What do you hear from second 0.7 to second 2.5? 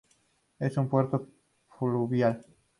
un puerto fluvial.